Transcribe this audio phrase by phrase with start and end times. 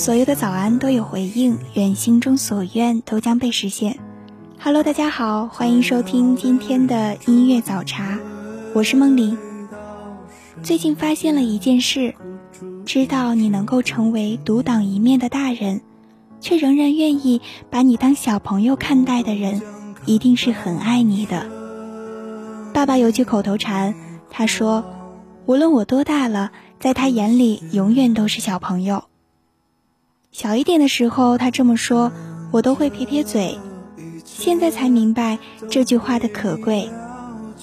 [0.00, 3.98] 所有的早安都有回应，愿心中所愿都将被实现。
[4.58, 8.18] Hello，大家好，欢迎收听今天的音乐早茶，
[8.72, 9.36] 我是梦玲。
[10.62, 12.14] 最近发现了一件事，
[12.86, 15.82] 知道你能够成为独当一面的大人。
[16.40, 19.60] 却仍然愿意把你当小朋友看待的人，
[20.06, 21.46] 一定是很爱你的。
[22.72, 23.94] 爸爸有句口头禅，
[24.30, 24.82] 他说
[25.44, 29.04] ：“无论我多大了，在他眼里永远都是小朋友。”
[30.32, 32.12] 小一点的时候，他这么说，
[32.52, 33.58] 我都会撇撇嘴。
[34.24, 35.38] 现在才明白
[35.68, 36.88] 这句话的可贵。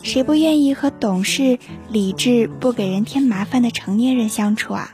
[0.03, 1.59] 谁不愿意和懂事、
[1.89, 4.93] 理智、不给人添麻烦的成年人相处啊？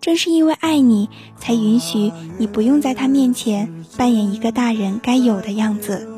[0.00, 6.08] 正是因为爱你，才允许你不用在他面前扮演一个大人该有的样子。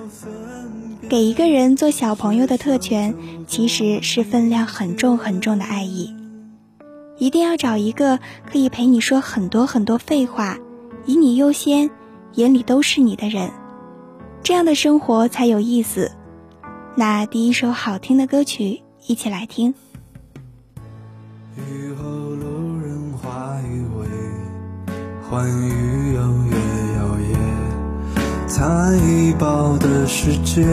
[1.08, 3.14] 给一个人做小朋友的特权，
[3.48, 6.14] 其实是分量很重很重的爱意。
[7.22, 8.18] 一定要找一个
[8.50, 10.58] 可以陪你说很多很多废话，
[11.06, 11.88] 以你优先，
[12.32, 13.48] 眼里都是你的人，
[14.42, 16.10] 这样的生活才有意思。
[16.96, 19.72] 那第一首好听的歌曲，一起来听。
[25.30, 26.56] 欢愉又越
[26.96, 30.66] 遥远，猜一抱的世界，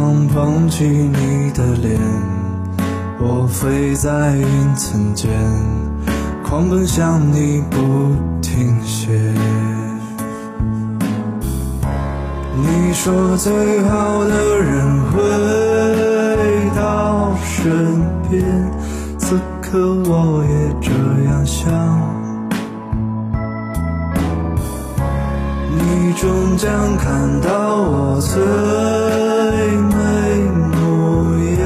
[0.00, 1.98] 光捧起你的脸，
[3.18, 5.28] 我飞在云层间，
[6.44, 9.10] 狂奔向你不停歇。
[12.54, 15.18] 你说最好的人回
[16.76, 18.00] 到身
[18.30, 18.44] 边。
[19.18, 20.92] 此刻我也这
[21.28, 21.68] 样想，
[26.20, 28.40] 终将看到我最
[29.86, 29.94] 美
[30.74, 31.64] 模样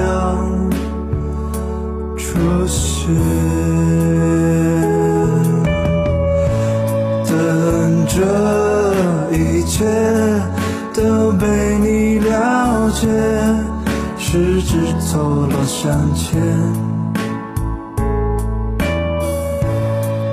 [2.18, 3.08] 出现，
[7.26, 8.20] 等这
[9.34, 9.86] 一切
[10.92, 13.08] 都被你了解，
[14.18, 15.18] 十指错
[15.50, 16.38] 落相牵。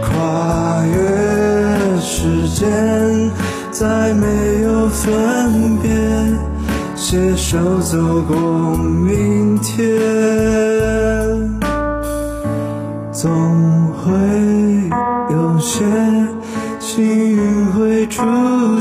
[0.02, 3.32] 跨越时间
[3.72, 5.90] 再没有分别，
[6.96, 9.88] 携手走过明天，
[13.12, 13.30] 总
[13.94, 14.12] 会
[15.32, 15.86] 有些
[16.80, 18.22] 幸运会出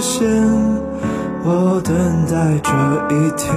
[0.01, 0.27] 现。
[1.45, 1.95] 我等
[2.27, 2.71] 待这
[3.15, 3.55] 一天，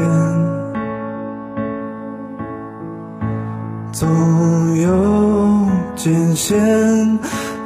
[3.91, 7.19] 总有艰险。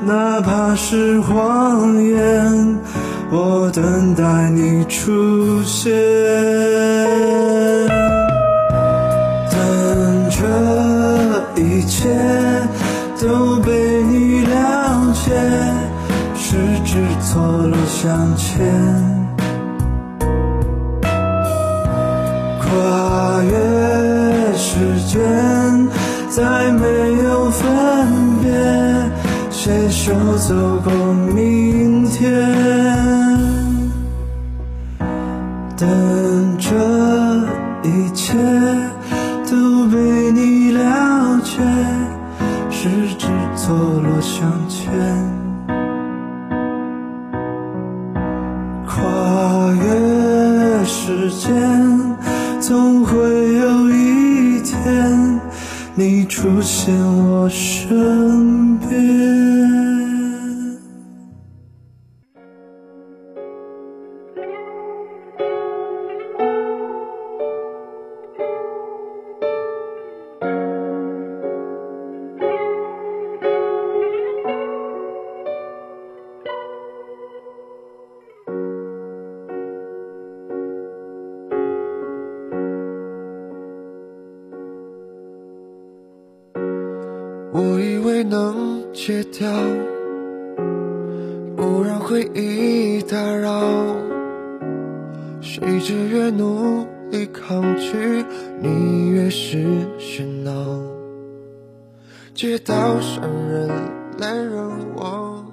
[0.05, 2.77] 哪怕是谎言，
[3.31, 5.91] 我等待你出现。
[9.51, 12.07] 等这一切
[13.19, 15.31] 都被你了解，
[16.35, 16.55] 十
[16.85, 18.63] 指错落相牵，
[22.59, 23.51] 跨越
[24.55, 25.19] 时间，
[26.29, 26.85] 再没
[27.23, 27.65] 有分
[28.41, 28.51] 别。
[29.49, 30.93] 携手走过
[31.33, 32.29] 明天，
[88.15, 89.51] 我以为能戒掉，
[91.57, 93.61] 不让回忆打扰。
[95.41, 98.23] 谁知越努力抗拒，
[98.61, 99.57] 你越是
[99.99, 100.81] 喧闹。
[102.33, 103.69] 街道上人
[104.17, 105.51] 来人往，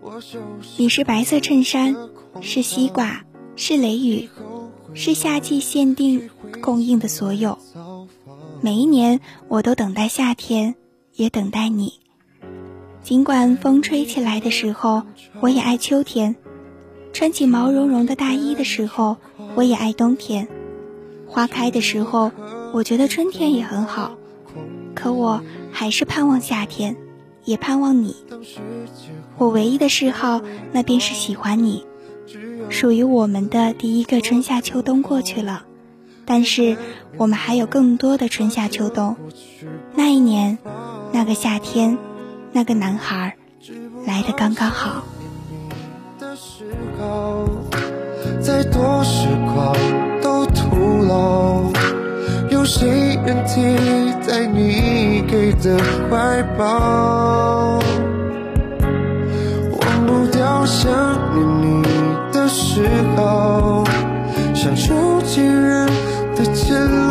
[0.00, 1.94] 我熟悉你是白色衬衫，
[2.40, 4.30] 是西瓜，是雷雨，
[4.94, 6.30] 是夏季限定
[6.62, 7.58] 供应的所有。
[8.62, 10.74] 每一年，我都等待夏天，
[11.16, 11.94] 也等待你。
[13.02, 15.02] 尽管风吹起来的时候，
[15.40, 16.34] 我也爱秋天；
[17.12, 19.16] 穿起毛茸茸的大衣的时候，
[19.54, 20.46] 我也爱冬天。
[21.26, 22.30] 花开的时候，
[22.72, 24.16] 我觉得春天也很好。
[24.94, 25.42] 可我
[25.72, 26.96] 还是盼望夏天，
[27.44, 28.16] 也盼望你。
[29.38, 30.40] 我唯一的嗜好，
[30.72, 31.84] 那便是喜欢你。
[32.70, 35.66] 属于我们的第一个春夏秋冬过去了，
[36.24, 36.76] 但是
[37.16, 39.16] 我们还有更多的春夏秋冬。
[39.94, 40.58] 那一年，
[41.16, 41.96] 那个夏天，
[42.52, 43.36] 那个男孩，
[44.06, 45.02] 来的刚刚好。
[48.38, 49.74] 再多时光
[50.20, 51.72] 都徒劳。
[52.50, 55.78] 有谁能替代你给的
[56.10, 57.78] 怀抱？
[59.72, 60.92] 忘不掉想
[61.34, 61.82] 念你
[62.30, 62.86] 的嗜
[63.16, 63.82] 好，
[64.54, 65.86] 像囚禁人
[66.36, 67.05] 的监牢。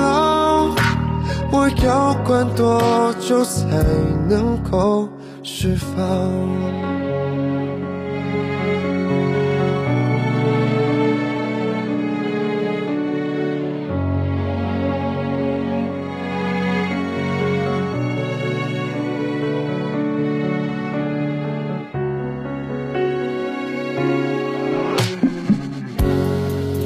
[1.84, 3.66] 要关多久才
[4.30, 5.08] 能够
[5.44, 5.96] 释放？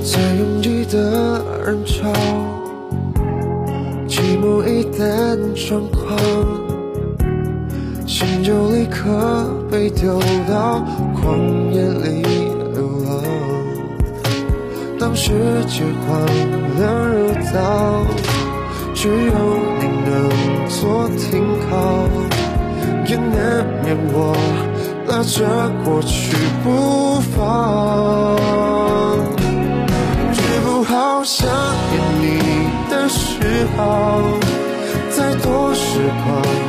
[0.02, 2.12] 在拥挤的人潮，
[10.00, 10.18] 丢
[10.48, 10.82] 到
[11.14, 11.20] 旷
[11.72, 12.24] 野里
[12.74, 13.10] 流浪。
[14.98, 15.34] 当世
[15.68, 16.26] 界荒
[16.78, 16.80] 凉
[17.10, 17.60] 如岛，
[18.96, 19.34] 只有
[19.78, 20.10] 你能
[20.70, 21.76] 做停靠，
[23.08, 24.34] 也难免我
[25.10, 25.38] 拉着
[25.84, 28.38] 过去不放。
[30.32, 31.46] 治不好想
[31.92, 32.24] 念你
[32.90, 34.22] 的嗜好，
[35.10, 36.69] 再多时光。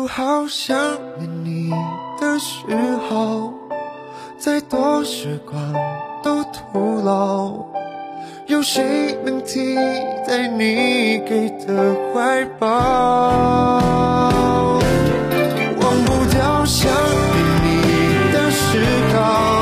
[0.00, 0.76] 治不好想
[1.18, 1.70] 念你
[2.18, 2.64] 的嗜
[3.08, 3.52] 好，
[4.38, 5.74] 再多时光
[6.22, 7.52] 都徒劳。
[8.46, 9.74] 有谁能替
[10.26, 12.66] 代你给的怀抱？
[15.80, 17.68] 忘不掉想念你
[18.32, 18.78] 的嗜
[19.14, 19.59] 好，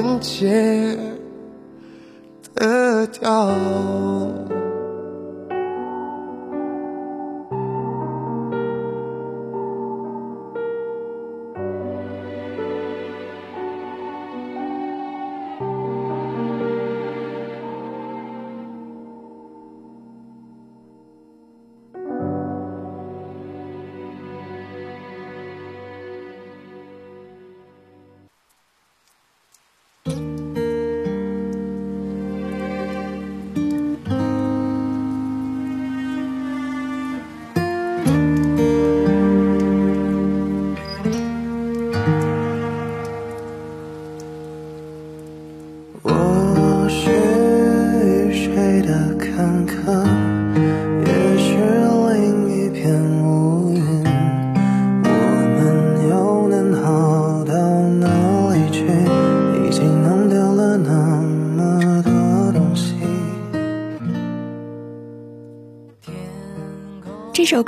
[0.00, 0.96] 能戒
[2.54, 3.48] 得掉？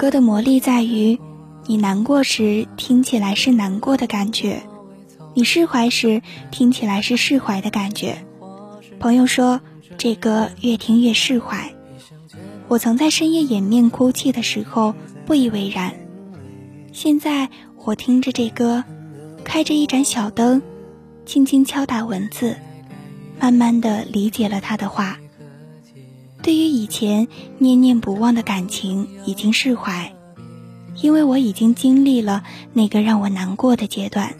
[0.00, 1.20] 歌的魔力在于，
[1.66, 4.62] 你难过时听起来是难过的感觉，
[5.34, 8.24] 你释怀时听起来是释怀的感觉。
[8.98, 9.60] 朋友说
[9.98, 11.74] 这歌越听越释怀，
[12.66, 14.94] 我曾在深夜掩面哭泣的时候
[15.26, 15.92] 不以为然，
[16.94, 17.50] 现在
[17.84, 18.84] 我听着这歌，
[19.44, 20.62] 开着一盏小灯，
[21.26, 22.56] 轻轻敲打文字，
[23.38, 25.18] 慢慢的理解了他的话。
[26.42, 27.28] 对于以前
[27.58, 30.14] 念念不忘的感情，已经释怀，
[31.00, 32.42] 因为我已经经历了
[32.72, 34.34] 那个让我难过的阶段。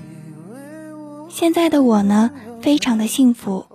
[1.28, 2.30] 现在的我呢，
[2.61, 3.66] 非常的幸福，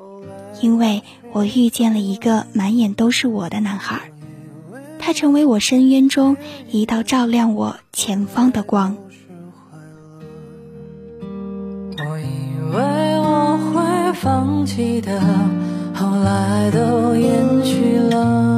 [0.61, 4.11] 因为我遇见了一个满眼都是我的男孩，
[4.97, 6.35] 他成为我深渊中
[6.69, 8.97] 一道照亮我前方的光。
[11.97, 15.21] 我以为我会放弃的。
[15.95, 18.54] 后来都延续了，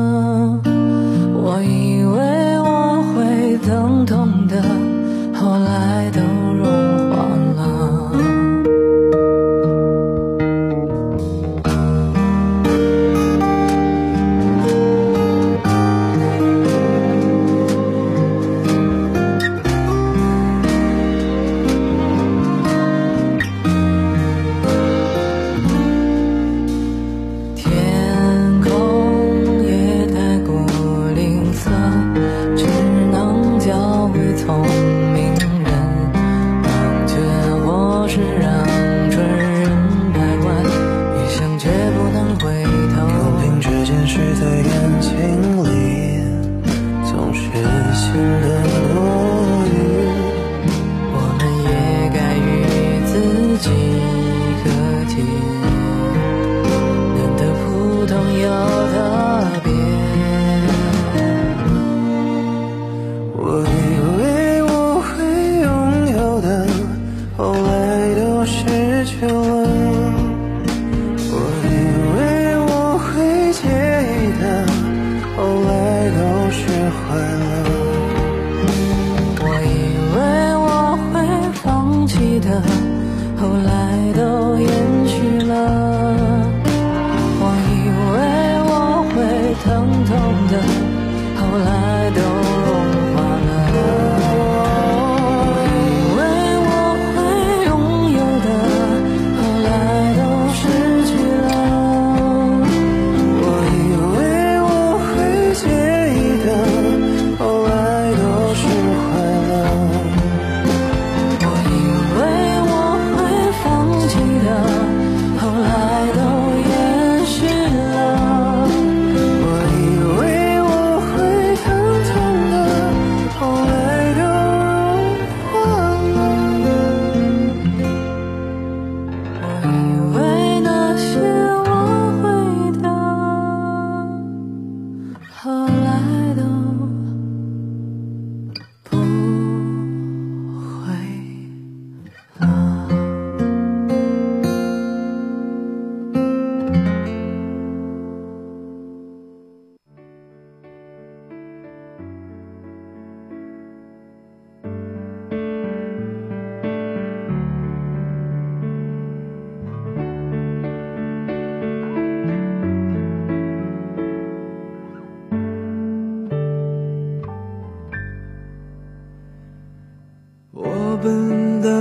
[34.38, 35.07] 痛。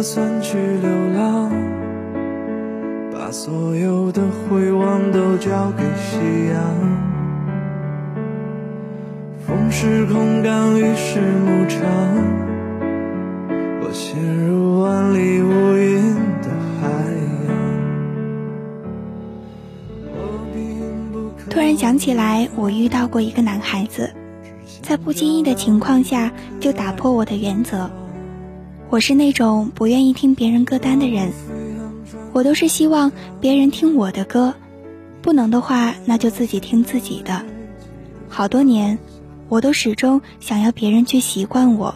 [0.09, 1.51] 算去流浪，
[3.13, 6.17] 把所有的回望都交给夕
[6.49, 6.63] 阳。
[9.45, 11.83] 风是空港，雨是牧场，
[13.83, 16.87] 我陷入万里无云的海
[17.49, 17.57] 洋。
[21.51, 24.09] 突然想起来，我遇到过一个男孩子，
[24.83, 27.91] 在不经意的情况下就打破我的原则。
[28.88, 31.33] 我是那种不愿意听别人歌单的人，
[32.33, 34.55] 我都是希望别人听我的歌，
[35.21, 37.45] 不能的话那就自己听自己的。
[38.28, 38.97] 好多年，
[39.49, 41.93] 我都始终想要别人去习惯我，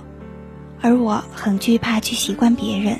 [0.80, 2.98] 而我很惧怕去习惯别人，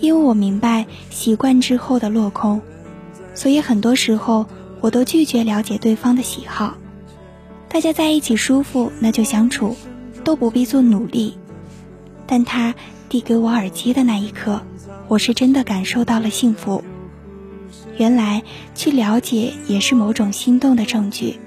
[0.00, 2.60] 因为我明白习惯之后的落空，
[3.34, 4.46] 所以很多时候
[4.80, 6.74] 我都拒绝了解对方的喜好。
[7.68, 9.76] 大家在一起舒服，那就相处，
[10.24, 11.36] 都不必做努力。
[12.28, 12.74] 但他
[13.08, 14.60] 递给我耳机的那一刻，
[15.08, 16.84] 我是真的感受到了幸福。
[17.96, 18.42] 原来
[18.74, 21.40] 去了解也是某种心动的证据。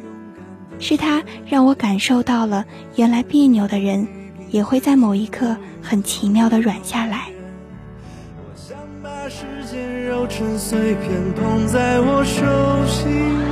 [0.79, 4.07] 是他让我感受到了，原来别扭的人
[4.49, 7.29] 也会在某一刻很奇妙的软下来。
[8.35, 12.41] 我想把时间揉成碎片，捧在我手
[12.87, 13.50] 心。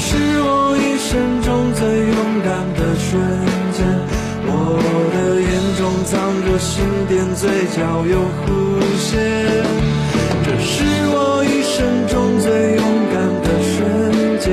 [0.00, 3.20] 是我一生中最勇敢的瞬
[3.76, 3.84] 间。
[4.48, 4.80] 我
[5.12, 8.48] 的眼中藏着心电，嘴角有弧
[8.96, 9.20] 线。
[10.42, 10.72] 这是
[11.12, 12.48] 我一生中最
[12.80, 13.76] 勇敢的瞬
[14.40, 14.48] 间。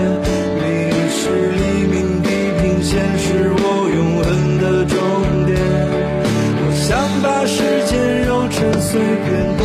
[0.59, 0.67] 你
[1.15, 1.23] 是
[1.55, 2.27] 黎明，地
[2.59, 4.27] 平线是我永恒
[4.59, 4.93] 的终
[5.47, 5.55] 点。
[6.59, 6.91] 我想
[7.23, 7.95] 把时间
[8.27, 9.56] 揉成碎片，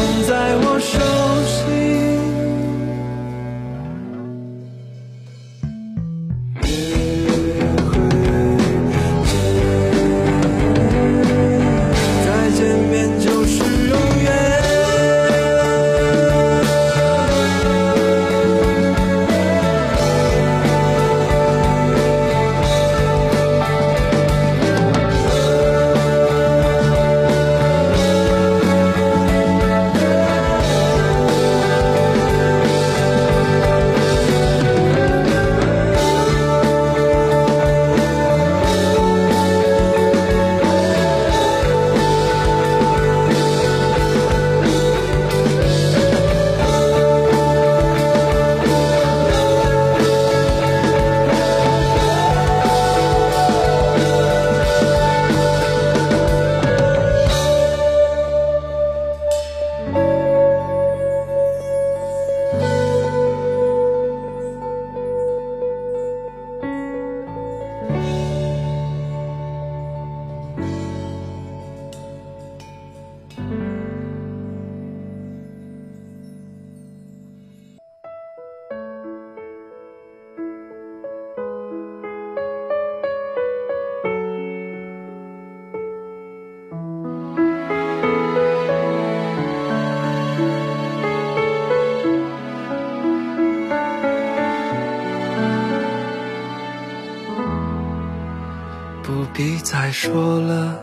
[99.73, 100.79] 再说了，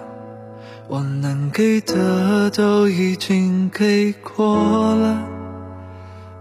[0.88, 5.24] 我能给的都已经给过了，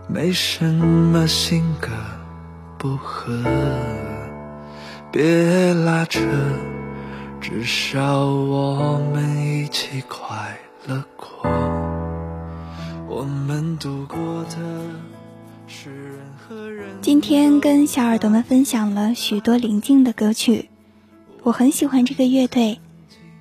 [0.08, 1.90] 没什么性格
[2.78, 3.44] 不合，
[5.12, 6.20] 别拉扯，
[7.38, 11.50] 至少我们一起快乐过，
[13.06, 14.56] 我们度过的
[15.66, 16.86] 是人和人。
[17.02, 20.70] 今天跟小耳朵们分享了许多宁静的歌曲，
[21.48, 22.78] 我很喜欢这个乐队。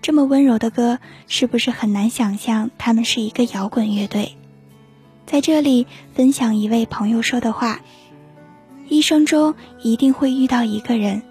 [0.02, 4.38] 这么温柔的歌，是不是很难想象他们是一个摇滚乐队？
[5.26, 7.82] 在这里分享一位朋友说的话：
[8.88, 11.22] 一生中一定会遇到一个人，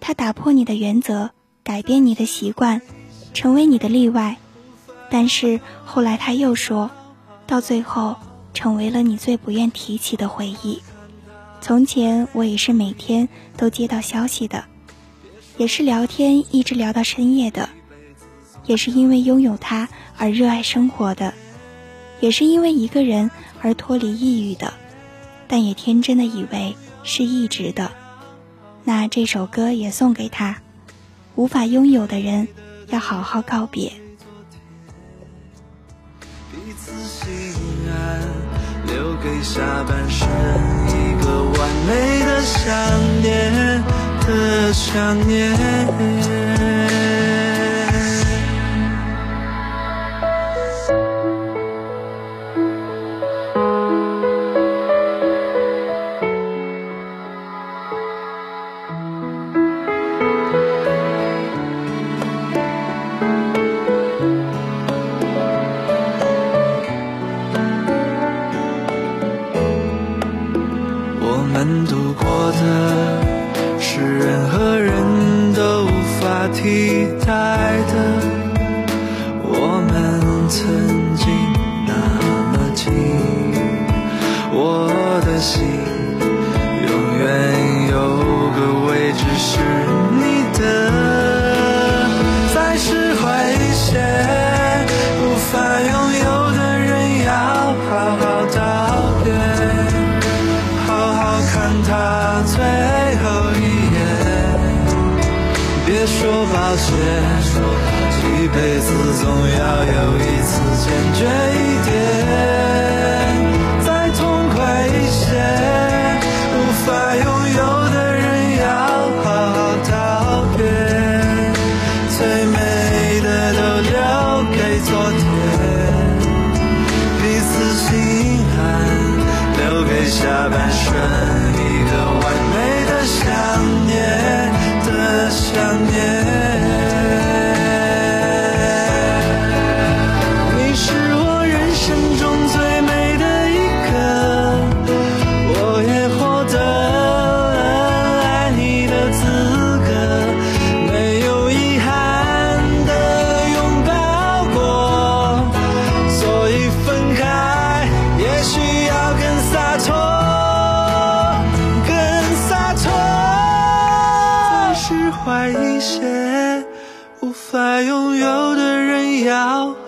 [0.00, 1.30] 他打破你的原则，
[1.62, 2.80] 改变你的习惯，
[3.34, 4.38] 成为你的例外。
[5.10, 6.90] 但是后来他又说，
[7.46, 8.16] 到最后
[8.54, 10.80] 成为了你最不愿提起的回忆。
[11.60, 14.64] 从前我也是每天都接到消息的，
[15.56, 17.68] 也是聊天一直聊到深夜的，
[18.66, 21.32] 也是因为拥有他而热爱生活的，
[22.20, 24.74] 也是因为一个人而脱离抑郁的，
[25.46, 27.92] 但也天真的以为是一直的。
[28.82, 30.56] 那这首歌也送给他，
[31.36, 32.48] 无法拥有的人，
[32.88, 33.92] 要好好告别。
[38.86, 40.28] 留给下半生
[40.88, 43.82] 一个完美的想念
[44.26, 47.13] 的想念。
[109.24, 111.53] 总要有一次坚决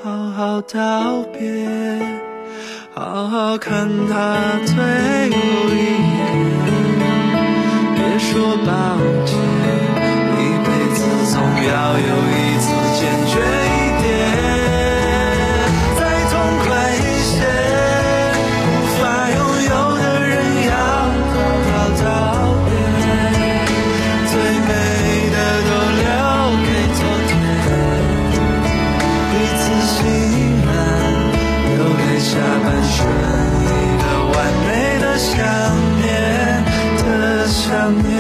[0.03, 1.67] 好好道别，
[2.95, 4.15] 好好看他
[4.65, 4.75] 最
[5.31, 5.37] 后
[5.71, 5.77] 一
[6.15, 6.25] 眼，
[7.95, 8.71] 别说抱
[9.27, 9.37] 歉，
[10.39, 10.99] 一辈子
[11.33, 12.46] 总要有一
[37.69, 38.16] 想你。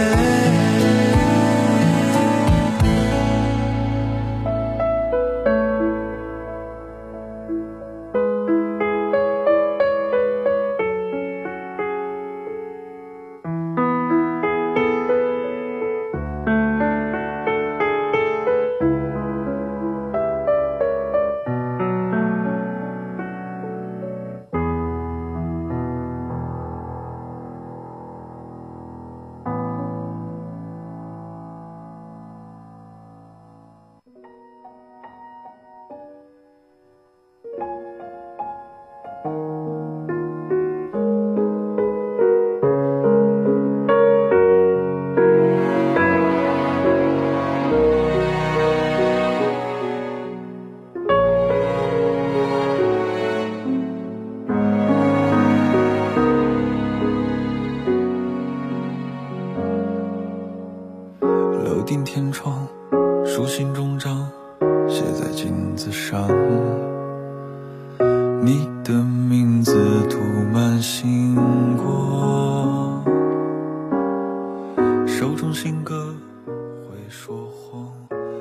[75.19, 76.15] 手中新歌
[76.61, 77.91] 会说谎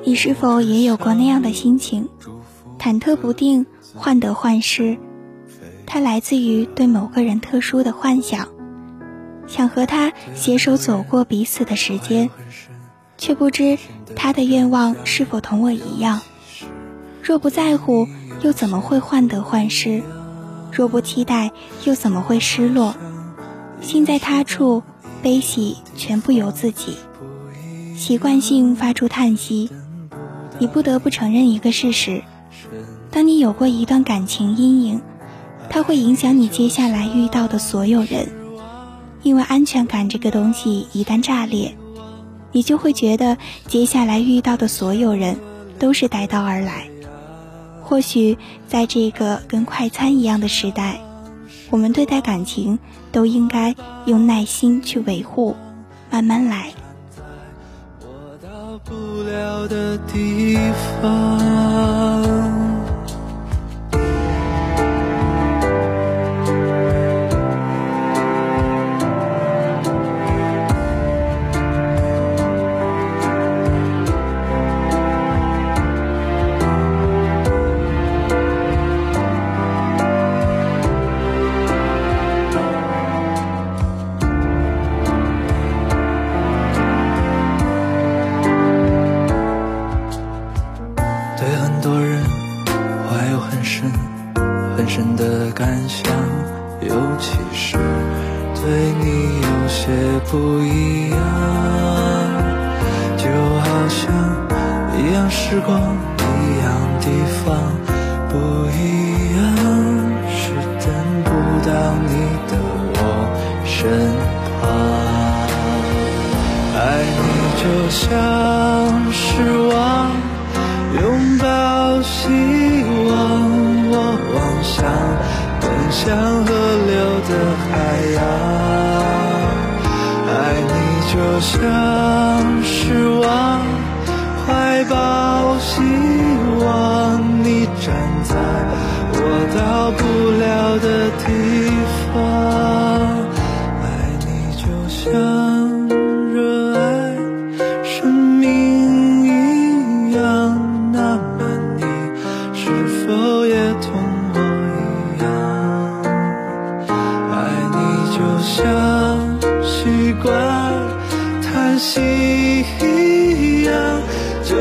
[0.03, 2.09] 你是否也有过那样的心情，
[2.77, 4.97] 忐忑不定，患得患失？
[5.85, 8.49] 它来自于对某个人特殊的幻想，
[9.47, 12.29] 想和他携手走过彼此的时间，
[13.17, 13.77] 却不知
[14.17, 16.19] 他的愿望是否同我一样。
[17.23, 18.05] 若不在乎，
[18.41, 20.03] 又怎么会患得患失？
[20.73, 21.53] 若不期待，
[21.85, 22.93] 又怎么会失落？
[23.79, 24.83] 心在他处，
[25.25, 26.97] 悲喜全部由自己。
[27.97, 29.71] 习惯性发出叹息，
[30.59, 32.21] 你不得不承认一个事实：
[33.09, 35.01] 当你有过一段感情阴影，
[35.67, 38.31] 它会影响你接下来遇到的所有人。
[39.23, 41.75] 因为安全感这个东西一旦炸裂，
[42.51, 43.35] 你就会觉得
[43.65, 45.39] 接下来遇到的所有人
[45.79, 46.87] 都是带刀而来。
[47.81, 51.01] 或许在这个跟快餐一样的时代，
[51.69, 52.77] 我们对待感情
[53.11, 53.75] 都应该
[54.05, 55.55] 用耐心去维护，
[56.09, 56.71] 慢慢来。
[58.01, 60.57] 我到不了的地
[61.01, 62.44] 方。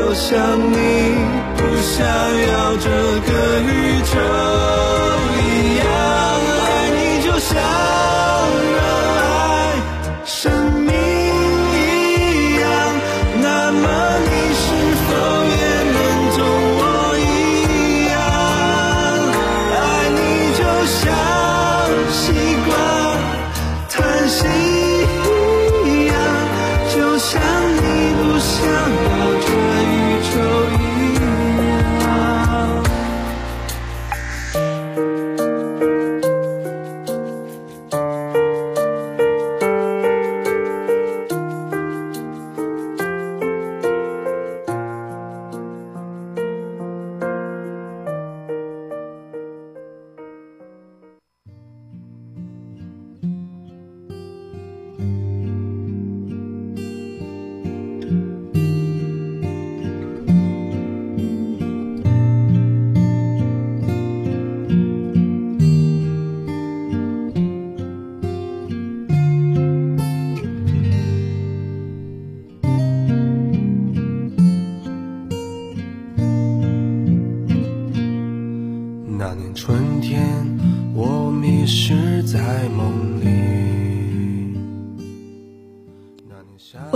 [0.07, 0.77] 我想你
[1.57, 2.89] 不想要这
[3.25, 3.69] 个宇
[4.05, 4.13] 宙
[5.33, 5.41] 一
[5.81, 5.83] 样。
[6.61, 7.49] 爱你就像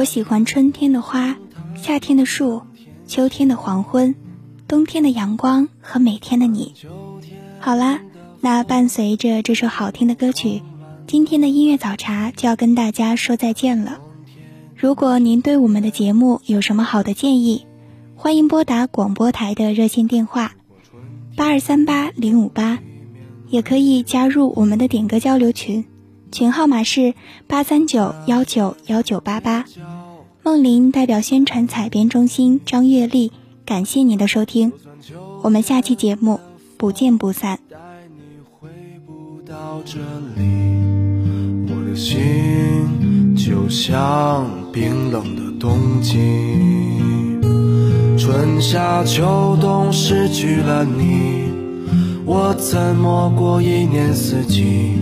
[0.10, 1.38] 喜欢春天的花，
[1.76, 2.64] 夏天的树，
[3.06, 4.16] 秋天的黄昏，
[4.68, 6.74] 冬天的阳光和每天的你。
[7.60, 8.00] 好啦，
[8.42, 10.64] 那伴随着这首好听的歌曲，
[11.06, 14.00] 今天的音乐早茶就要跟大家说再见了。
[14.76, 17.68] 如果您对我们的节目有什么好的建议，
[18.16, 20.54] 欢迎拨打广播台的热线电话
[21.36, 22.80] 八二三八零五八，
[23.48, 25.86] 也可以加入我们的点歌交流群，
[26.32, 27.14] 群号码是
[27.46, 29.66] 八三九幺九幺九八八。
[30.50, 33.32] 梦玲代表宣传采编中心张月丽，
[33.68, 34.74] 感谢您的收听，
[35.44, 36.40] 我们下期节目
[36.76, 37.60] 不见不散。
[37.70, 38.68] 带你回
[39.06, 40.00] 不到这
[40.36, 40.42] 里，
[41.68, 46.18] 我的心就像冰冷的冬季，
[48.18, 51.44] 春夏秋冬失去了你，
[52.26, 54.94] 我怎么过一年四季？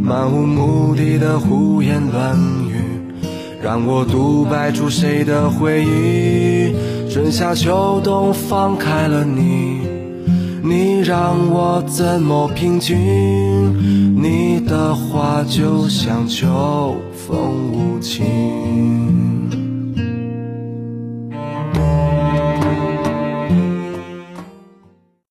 [0.00, 2.38] 漫无目的的胡言乱
[2.68, 2.76] 语，
[3.60, 6.72] 让我独白出谁的回忆？
[7.10, 9.80] 春夏秋冬放开了你。
[10.62, 12.96] 你让我怎么平静？
[14.20, 19.27] 你的话就像秋风无情。